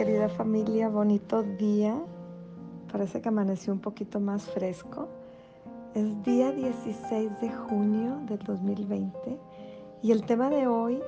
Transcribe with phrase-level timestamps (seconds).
[0.00, 1.94] querida familia, bonito día.
[2.90, 5.08] Parece que amaneció un poquito más fresco.
[5.94, 9.38] Es día 16 de junio del 2020
[10.00, 11.02] y el tema de hoy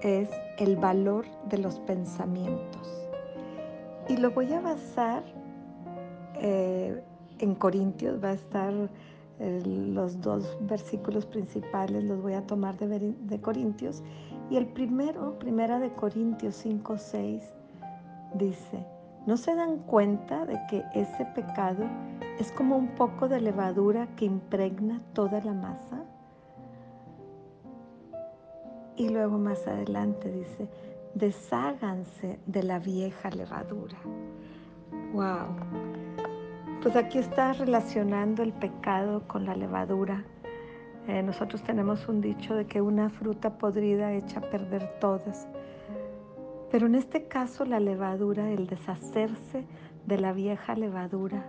[0.00, 3.06] es el valor de los pensamientos.
[4.08, 5.22] Y lo voy a basar
[6.36, 6.98] eh,
[7.38, 8.72] en Corintios, va a estar
[9.38, 14.02] los dos versículos principales, los voy a tomar de, de Corintios.
[14.48, 17.52] Y el primero, primera de Corintios 5, 6,
[18.34, 18.86] dice,
[19.26, 21.84] ¿no se dan cuenta de que ese pecado
[22.38, 26.04] es como un poco de levadura que impregna toda la masa?
[28.96, 30.68] Y luego más adelante dice,
[31.14, 33.96] desháganse de la vieja levadura.
[35.12, 35.48] ¡Wow!
[36.82, 40.24] Pues aquí está relacionando el pecado con la levadura.
[41.08, 45.48] Eh, nosotros tenemos un dicho de que una fruta podrida echa a perder todas.
[46.76, 49.64] Pero en este caso la levadura, el deshacerse
[50.04, 51.42] de la vieja levadura,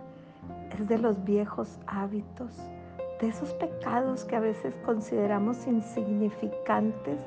[0.70, 2.56] es de los viejos hábitos,
[3.20, 7.18] de esos pecados que a veces consideramos insignificantes,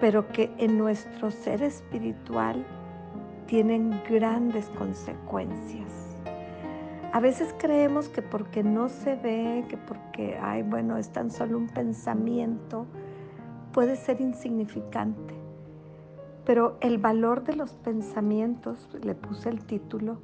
[0.00, 2.64] pero que en nuestro ser espiritual
[3.46, 5.90] tienen grandes consecuencias.
[7.12, 11.58] A veces creemos que porque no se ve, que porque, ay, bueno, es tan solo
[11.58, 12.86] un pensamiento,
[13.72, 15.35] puede ser insignificante.
[16.46, 20.18] Pero el valor de los pensamientos, le puse el título,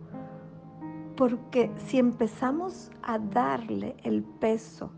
[1.16, 4.90] porque si empezamos a darle el peso,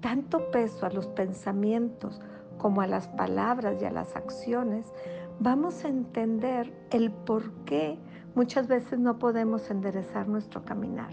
[0.00, 2.20] tanto peso a los pensamientos
[2.58, 4.92] como a las palabras y a las acciones,
[5.40, 7.98] vamos a entender el por qué
[8.34, 11.10] muchas veces no podemos enderezar nuestro caminar.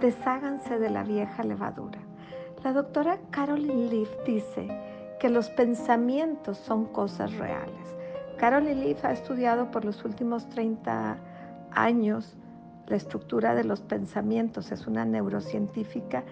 [0.00, 1.98] Desháganse de la vieja levadura.
[2.62, 4.68] La doctora Carolyn Leaf dice
[5.20, 7.96] que los pensamientos son cosas reales.
[8.44, 11.16] Carol Leaf ha estudiado por los últimos 30
[11.70, 12.36] años
[12.86, 16.24] la estructura de los pensamientos, es una neurocientífica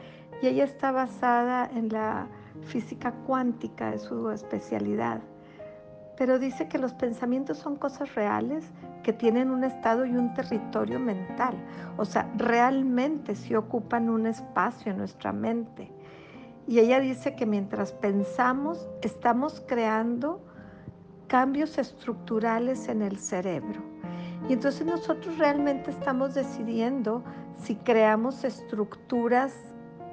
[0.43, 2.27] y ella está basada en la
[2.67, 5.23] física cuántica, es su especialidad.
[6.19, 8.63] Pero dice que los pensamientos son cosas reales
[9.03, 11.55] que tienen un estado y un territorio mental.
[11.97, 15.91] O sea, realmente se ocupan un espacio en nuestra mente.
[16.67, 20.43] Y ella dice que mientras pensamos, estamos creando
[21.33, 23.81] cambios estructurales en el cerebro.
[24.51, 27.25] Y entonces nosotros realmente estamos decidiendo
[27.57, 29.55] si creamos estructuras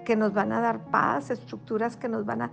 [0.06, 2.52] que nos van a dar paz, estructuras que nos van a,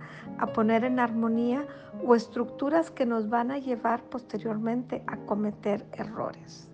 [0.53, 1.65] poner en armonía
[2.05, 6.67] o estructuras que nos van a llevar posteriormente a cometer errores.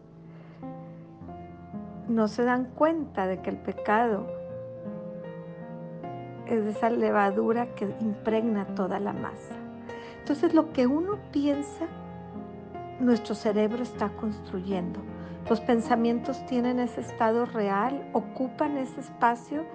[2.08, 4.26] No se dan cuenta de que el pecado
[6.48, 9.63] es esa levadura que impregna toda la masa.
[10.24, 11.86] Entonces lo que uno piensa,
[13.02, 15.02] nuestro cerebro está construyendo.
[15.50, 19.66] Los pensamientos tienen ese estado real, ocupan ese espacio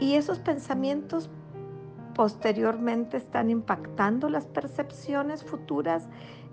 [0.00, 1.30] y esos pensamientos
[2.16, 6.08] posteriormente están impactando las percepciones futuras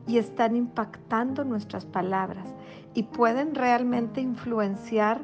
[0.06, 2.53] y están impactando nuestras palabras
[2.94, 5.22] y pueden realmente influenciar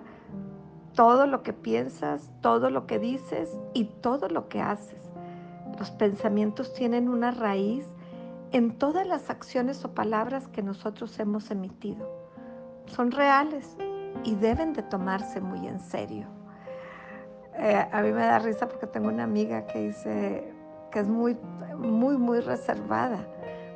[0.96, 5.05] todo lo que piensas, todo lo que dices y todo lo que haces.
[5.78, 7.86] Los pensamientos tienen una raíz
[8.52, 12.08] en todas las acciones o palabras que nosotros hemos emitido.
[12.86, 13.76] Son reales
[14.24, 16.28] y deben de tomarse muy en serio.
[17.58, 20.54] Eh, a mí me da risa porque tengo una amiga que dice
[20.92, 21.38] que es muy,
[21.78, 23.28] muy, muy reservada,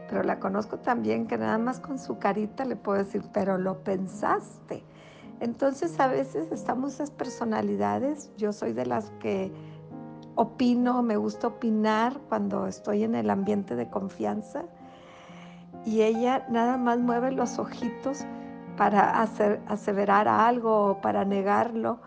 [0.10, 3.84] pero la conozco también que nada más con su carita le puedo decir, pero lo
[3.84, 4.84] pensaste.
[5.40, 9.52] Entonces a veces estamos esas personalidades, yo soy de las que
[10.40, 14.64] opino, me gusta opinar cuando estoy en el ambiente de confianza
[15.86, 18.24] y ella nada más mueve los ojitos
[18.78, 22.00] para hacer, aseverar algo o para negarlo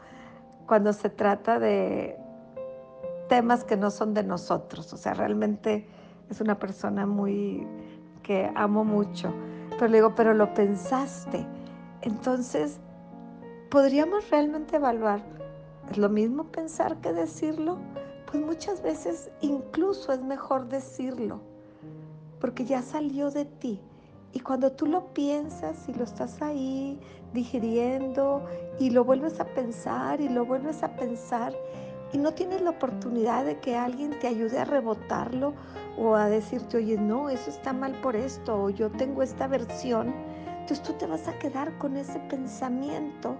[0.66, 2.16] cuando se trata de
[3.28, 4.90] temas que no son de nosotros.
[4.94, 5.86] O sea, realmente
[6.30, 7.66] es una persona muy
[8.22, 9.30] que amo mucho.
[9.72, 11.46] Pero le digo, pero lo pensaste.
[12.00, 12.80] Entonces,
[13.70, 15.20] podríamos realmente evaluar,
[15.90, 17.76] ¿es lo mismo pensar que decirlo?
[18.32, 21.42] Pues muchas veces incluso es mejor decirlo,
[22.40, 23.78] porque ya salió de ti.
[24.32, 26.98] Y cuando tú lo piensas y lo estás ahí
[27.34, 28.42] digiriendo
[28.80, 31.54] y lo vuelves a pensar y lo vuelves a pensar
[32.14, 35.52] y no tienes la oportunidad de que alguien te ayude a rebotarlo
[35.98, 40.14] o a decirte, oye, no, eso está mal por esto o yo tengo esta versión,
[40.60, 43.36] entonces tú te vas a quedar con ese pensamiento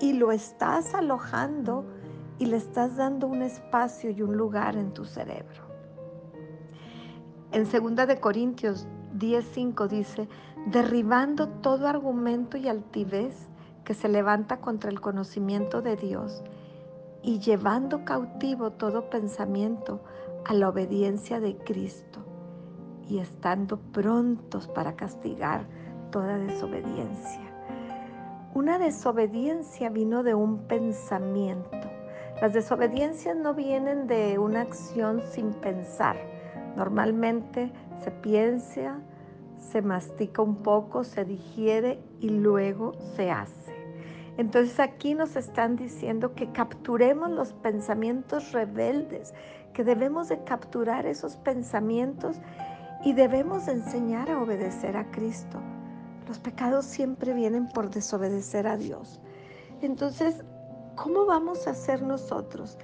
[0.00, 1.84] y lo estás alojando
[2.40, 5.62] y le estás dando un espacio y un lugar en tu cerebro.
[7.52, 8.88] En 2 de Corintios
[9.18, 10.28] 10.5 dice,
[10.66, 13.46] derribando todo argumento y altivez
[13.84, 16.42] que se levanta contra el conocimiento de Dios
[17.22, 20.00] y llevando cautivo todo pensamiento
[20.46, 22.20] a la obediencia de Cristo
[23.06, 25.66] y estando prontos para castigar
[26.10, 27.50] toda desobediencia.
[28.54, 31.79] Una desobediencia vino de un pensamiento.
[32.40, 36.16] Las desobediencias no vienen de una acción sin pensar.
[36.74, 37.70] Normalmente
[38.02, 38.98] se piensa,
[39.58, 43.74] se mastica un poco, se digiere y luego se hace.
[44.38, 49.34] Entonces aquí nos están diciendo que capturemos los pensamientos rebeldes,
[49.74, 52.40] que debemos de capturar esos pensamientos
[53.04, 55.58] y debemos enseñar a obedecer a Cristo.
[56.26, 59.20] Los pecados siempre vienen por desobedecer a Dios.
[59.82, 60.42] Entonces,
[61.02, 62.76] ¿cómo vamos a hacer nosotros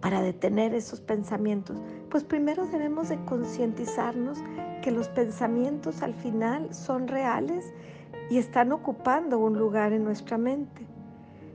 [0.00, 1.76] para detener esos pensamientos?
[2.10, 4.38] Pues primero debemos de concientizarnos
[4.82, 7.72] que los pensamientos al final son reales
[8.30, 10.86] y están ocupando un lugar en nuestra mente.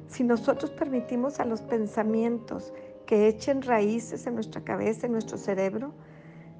[0.07, 2.71] Si nosotros permitimos a los pensamientos
[3.07, 5.91] que echen raíces en nuestra cabeza, en nuestro cerebro,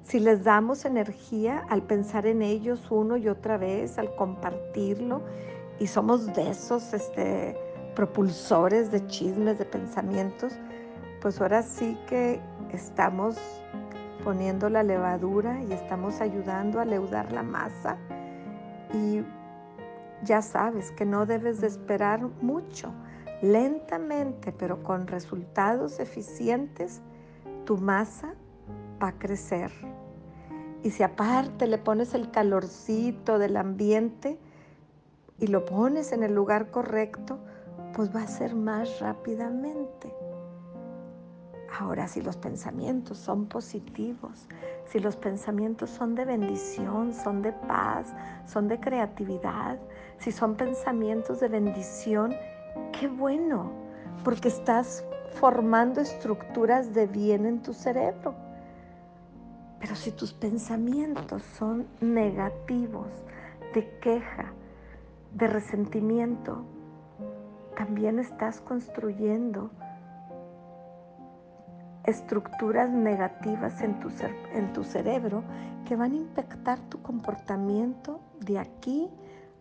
[0.02, 5.22] si les damos energía al pensar en ellos uno y otra vez, al compartirlo,
[5.78, 7.56] y somos de esos este,
[7.94, 10.52] propulsores de chismes, de pensamientos,
[11.20, 12.40] pues ahora sí que
[12.72, 13.36] estamos
[14.24, 17.96] poniendo la levadura y estamos ayudando a leudar la masa.
[18.92, 19.22] Y
[20.24, 22.92] ya sabes que no debes de esperar mucho.
[23.42, 27.00] Lentamente, pero con resultados eficientes,
[27.64, 28.34] tu masa
[29.02, 29.70] va a crecer.
[30.82, 34.38] Y si aparte le pones el calorcito del ambiente
[35.38, 37.38] y lo pones en el lugar correcto,
[37.94, 40.12] pues va a ser más rápidamente.
[41.78, 44.46] Ahora, si los pensamientos son positivos,
[44.86, 48.12] si los pensamientos son de bendición, son de paz,
[48.46, 49.78] son de creatividad,
[50.18, 52.34] si son pensamientos de bendición,
[52.92, 53.70] qué bueno,
[54.24, 55.04] porque estás
[55.34, 58.34] formando estructuras de bien en tu cerebro.
[59.78, 63.08] Pero si tus pensamientos son negativos,
[63.72, 64.52] de queja,
[65.32, 66.64] de resentimiento,
[67.80, 69.70] también estás construyendo
[72.04, 74.10] estructuras negativas en tu,
[74.52, 75.42] en tu cerebro
[75.88, 79.08] que van a impactar tu comportamiento de aquí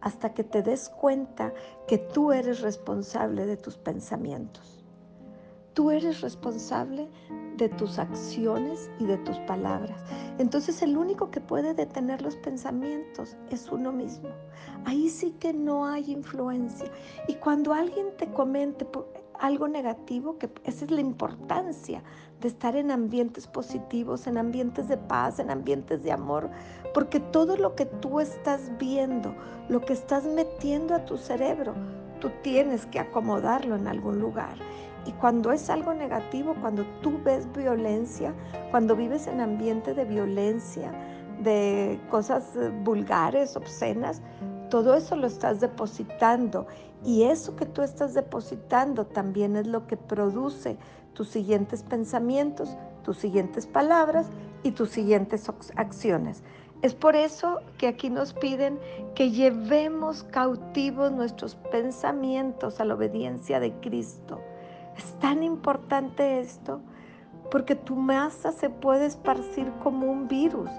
[0.01, 1.53] hasta que te des cuenta
[1.87, 4.83] que tú eres responsable de tus pensamientos.
[5.73, 7.07] Tú eres responsable
[7.59, 10.01] de tus acciones y de tus palabras.
[10.39, 14.29] Entonces el único que puede detener los pensamientos es uno mismo.
[14.85, 16.89] Ahí sí que no hay influencia.
[17.27, 18.87] Y cuando alguien te comente
[19.39, 22.03] algo negativo, que esa es la importancia
[22.41, 26.49] de estar en ambientes positivos, en ambientes de paz, en ambientes de amor,
[26.93, 29.35] porque todo lo que tú estás viendo,
[29.67, 31.73] lo que estás metiendo a tu cerebro,
[32.19, 34.57] tú tienes que acomodarlo en algún lugar.
[35.09, 38.31] Y cuando es algo negativo, cuando tú ves violencia,
[38.69, 40.91] cuando vives en ambiente de violencia,
[41.41, 44.21] de cosas eh, vulgares, obscenas,
[44.69, 46.67] todo eso lo estás depositando.
[47.03, 50.77] Y eso que tú estás depositando también es lo que produce
[51.13, 54.27] tus siguientes pensamientos, tus siguientes palabras
[54.61, 56.43] y tus siguientes acciones.
[56.83, 58.77] Es por eso que aquí nos piden
[59.15, 64.39] que llevemos cautivos nuestros pensamientos a la obediencia de Cristo.
[64.99, 66.81] Es tan importante esto
[67.49, 70.69] porque tu masa se puede esparcir como un virus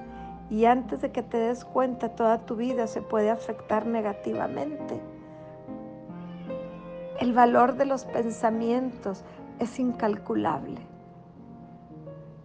[0.50, 5.00] y antes de que te des cuenta toda tu vida se puede afectar negativamente.
[7.18, 9.24] El valor de los pensamientos
[9.58, 10.82] es incalculable.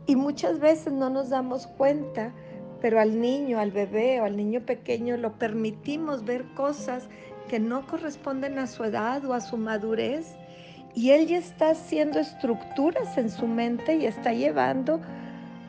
[0.06, 2.32] Y muchas veces no nos damos cuenta,
[2.80, 7.10] pero al niño, al bebé o al niño pequeño lo permitimos ver cosas
[7.50, 10.38] que no corresponden a su edad o a su madurez
[10.96, 15.02] y él ya está haciendo estructuras en su mente y está llevando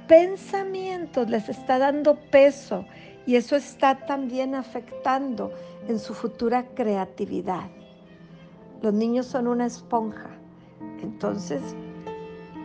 [0.06, 2.87] pensamientos, les está dando peso
[3.26, 5.52] y eso está también afectando
[5.88, 7.68] en su futura creatividad.
[8.83, 10.30] Los niños son una esponja.
[11.02, 11.61] Entonces,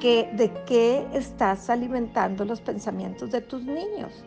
[0.02, 4.24] ¿de qué estás alimentando los pensamientos de tus niños?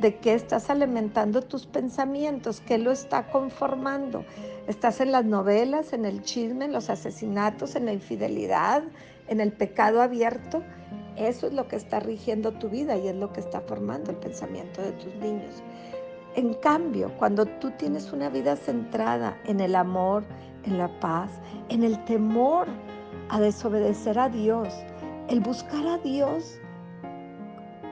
[0.00, 2.60] ¿De qué estás alimentando tus pensamientos?
[2.60, 4.26] ¿Qué lo está conformando?
[4.66, 8.82] ¿Estás en las novelas, en el chisme, en los asesinatos, en la infidelidad,
[9.28, 10.62] en el pecado abierto?
[11.16, 14.18] Eso es lo que está rigiendo tu vida y es lo que está formando el
[14.18, 15.62] pensamiento de tus niños.
[16.34, 20.24] En cambio, cuando tú tienes una vida centrada en el amor,
[20.64, 21.30] en la paz,
[21.70, 22.68] en el temor
[23.30, 24.68] a desobedecer a Dios,
[25.28, 26.60] el buscar a Dios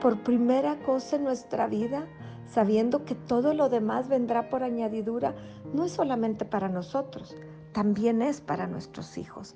[0.05, 2.05] por primera cosa en nuestra vida
[2.45, 5.33] sabiendo que todo lo demás vendrá por añadidura,
[5.73, 7.35] no es solamente para nosotros,
[7.71, 9.55] también es para nuestros hijos.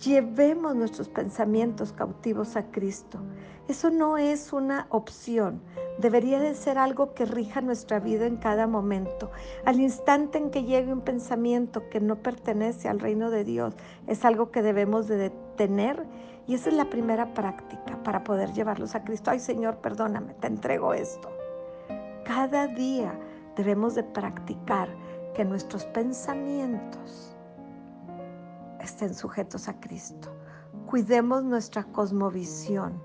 [0.00, 3.18] Llevemos nuestros pensamientos cautivos a Cristo.
[3.66, 5.60] Eso no es una opción,
[5.98, 9.32] debería de ser algo que rija nuestra vida en cada momento.
[9.64, 13.74] Al instante en que llegue un pensamiento que no pertenece al reino de Dios,
[14.06, 16.06] es algo que debemos de detener
[16.46, 19.30] y esa es la primera práctica para poder llevarlos a Cristo.
[19.30, 21.28] Ay Señor, perdóname, te entrego esto.
[22.24, 23.12] Cada día
[23.56, 24.88] debemos de practicar
[25.34, 27.34] que nuestros pensamientos
[28.80, 30.30] estén sujetos a Cristo.
[30.86, 33.02] Cuidemos nuestra cosmovisión,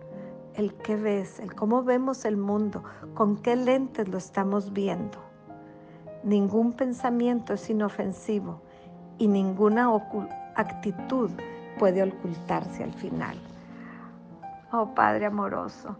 [0.54, 2.84] el qué ves, el cómo vemos el mundo,
[3.14, 5.18] con qué lentes lo estamos viendo.
[6.24, 8.62] Ningún pensamiento es inofensivo
[9.18, 9.90] y ninguna
[10.56, 11.32] actitud
[11.82, 13.36] puede ocultarse al final.
[14.72, 15.98] Oh Padre amoroso,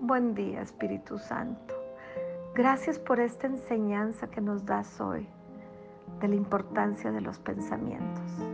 [0.00, 1.72] buen día Espíritu Santo.
[2.52, 5.28] Gracias por esta enseñanza que nos das hoy
[6.18, 8.44] de la importancia de los pensamientos.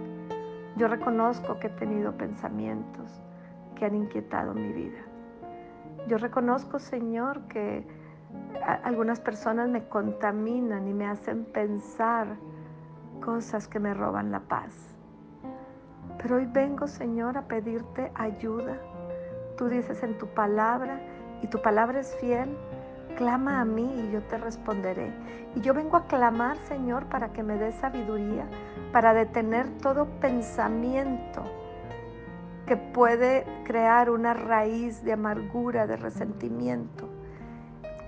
[0.77, 3.23] Yo reconozco que he tenido pensamientos
[3.75, 5.01] que han inquietado mi vida.
[6.09, 7.87] Yo reconozco, Señor, que
[8.85, 12.37] algunas personas me contaminan y me hacen pensar
[13.25, 14.96] cosas que me roban la paz.
[16.27, 18.79] Pero hoy vengo, Señor, a pedirte ayuda.
[19.57, 21.01] Tú dices en tu palabra,
[21.41, 22.49] y tu palabra es fiel,
[23.17, 25.13] clama a mí y yo te responderé.
[25.55, 28.45] Y yo vengo a clamar, Señor, para que me dé sabiduría,
[28.91, 31.45] para detener todo pensamiento
[32.67, 37.09] que puede crear una raíz de amargura, de resentimiento.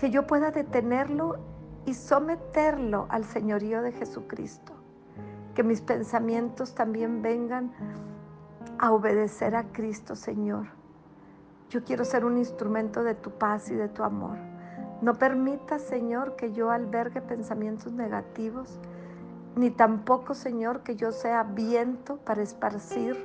[0.00, 1.36] Que yo pueda detenerlo
[1.86, 4.77] y someterlo al señorío de Jesucristo
[5.58, 7.72] que mis pensamientos también vengan
[8.78, 10.68] a obedecer a Cristo, Señor.
[11.68, 14.36] Yo quiero ser un instrumento de tu paz y de tu amor.
[15.02, 18.78] No permita, Señor, que yo albergue pensamientos negativos,
[19.56, 23.16] ni tampoco, Señor, que yo sea viento para esparcir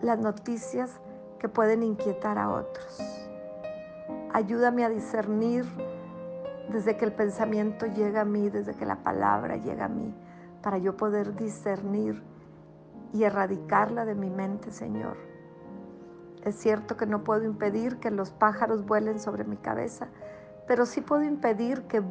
[0.00, 0.90] las noticias
[1.38, 3.00] que pueden inquietar a otros.
[4.32, 5.64] Ayúdame a discernir
[6.68, 10.12] desde que el pensamiento llega a mí, desde que la palabra llega a mí
[10.62, 12.22] para yo poder discernir
[13.12, 15.16] y erradicarla de mi mente, Señor.
[16.44, 20.08] Es cierto que no puedo impedir que los pájaros vuelen sobre mi cabeza,
[20.66, 22.02] pero sí puedo impedir que,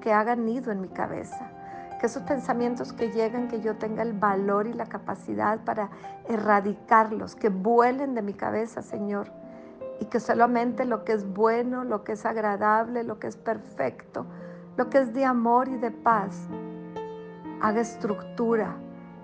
[0.00, 1.52] que hagan nido en mi cabeza.
[2.00, 5.90] Que esos pensamientos que llegan, que yo tenga el valor y la capacidad para
[6.28, 9.32] erradicarlos, que vuelen de mi cabeza, Señor.
[10.00, 14.26] Y que solamente lo que es bueno, lo que es agradable, lo que es perfecto,
[14.76, 16.48] lo que es de amor y de paz,
[17.60, 18.76] haga estructura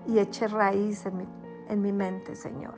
[0.07, 1.27] y eche raíz en mi,
[1.69, 2.75] en mi mente, Señor.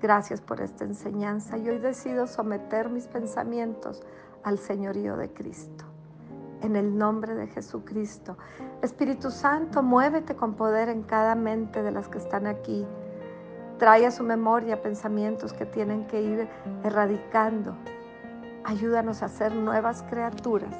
[0.00, 4.02] Gracias por esta enseñanza y hoy decido someter mis pensamientos
[4.44, 5.84] al señorío de Cristo.
[6.62, 8.36] En el nombre de Jesucristo.
[8.82, 12.86] Espíritu Santo, muévete con poder en cada mente de las que están aquí.
[13.78, 16.48] Trae a su memoria pensamientos que tienen que ir
[16.82, 17.76] erradicando.
[18.64, 20.74] Ayúdanos a ser nuevas criaturas.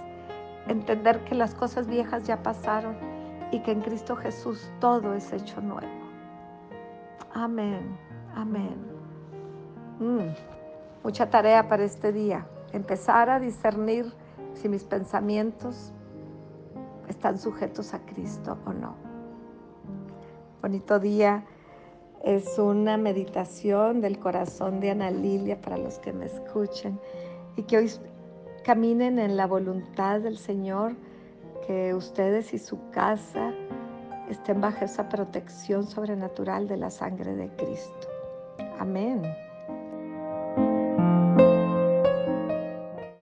[0.67, 3.08] Entender que las cosas viejas ya pasaron
[3.51, 5.87] y que en Cristo Jesús todo es hecho nuevo.
[7.33, 7.97] Amén,
[8.35, 8.77] amén.
[10.01, 10.35] Mm,
[11.03, 12.47] mucha tarea para este día.
[12.73, 14.13] Empezar a discernir
[14.55, 15.93] si mis pensamientos
[17.09, 18.95] están sujetos a Cristo o no.
[20.61, 21.45] Bonito día.
[22.25, 26.99] Es una meditación del corazón de Ana Lilia para los que me escuchen
[27.57, 27.91] y que hoy
[28.65, 30.97] caminen en la voluntad del Señor
[31.69, 33.53] que ustedes y su casa
[34.31, 38.09] estén bajo esa protección sobrenatural de la sangre de Cristo.
[38.79, 39.21] Amén.